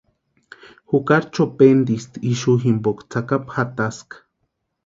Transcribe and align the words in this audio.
Jukari 0.89 1.27
chopentisti 1.35 2.17
ixu 2.31 2.51
jimpoka 2.63 3.01
tsakapu 3.09 3.51
jataska. 3.55 4.15